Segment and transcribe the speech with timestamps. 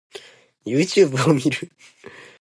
[0.65, 1.71] Youtube を見る